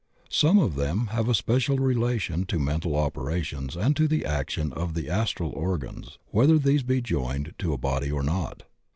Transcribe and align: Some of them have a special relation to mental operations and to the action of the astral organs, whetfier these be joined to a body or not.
Some 0.31 0.57
of 0.57 0.77
them 0.77 1.09
have 1.11 1.29
a 1.29 1.35
special 1.35 1.77
relation 1.77 2.45
to 2.47 2.57
mental 2.57 2.95
operations 2.95 3.75
and 3.77 3.95
to 3.97 4.07
the 4.07 4.25
action 4.25 4.73
of 4.73 4.95
the 4.95 5.07
astral 5.07 5.51
organs, 5.51 6.17
whetfier 6.33 6.59
these 6.63 6.81
be 6.81 7.01
joined 7.03 7.53
to 7.59 7.71
a 7.73 7.77
body 7.77 8.11
or 8.11 8.23
not. 8.23 8.63